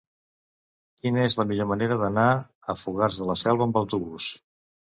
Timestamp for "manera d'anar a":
1.73-2.79